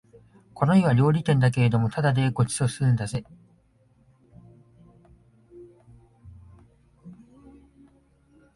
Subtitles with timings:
[0.55, 3.23] この家は料理店だけれどもただでご馳走するんだぜ